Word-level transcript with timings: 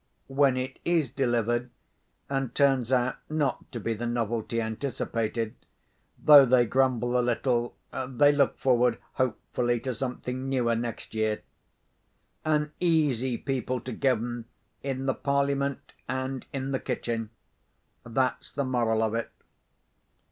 When 0.29 0.57
it 0.57 0.79
is 0.83 1.11
delivered, 1.11 1.69
and 2.27 2.55
turns 2.55 2.91
out 2.91 3.17
not 3.29 3.71
to 3.71 3.79
be 3.79 3.93
the 3.93 4.07
novelty 4.07 4.59
anticipated, 4.59 5.53
though 6.17 6.43
they 6.43 6.65
grumble 6.65 7.19
a 7.19 7.21
little, 7.21 7.75
they 8.09 8.31
look 8.31 8.57
forward 8.57 8.97
hopefully 9.13 9.79
to 9.81 9.93
something 9.93 10.49
newer 10.49 10.75
next 10.75 11.13
year. 11.13 11.43
An 12.43 12.71
easy 12.79 13.37
people 13.37 13.79
to 13.81 13.91
govern, 13.91 14.45
in 14.81 15.05
the 15.05 15.13
Parliament 15.13 15.93
and 16.09 16.47
in 16.51 16.71
the 16.71 16.79
Kitchen—that's 16.79 18.51
the 18.53 18.65
moral 18.65 19.03
of 19.03 19.13
it. 19.13 19.29